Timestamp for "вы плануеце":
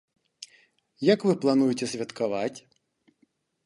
1.27-1.85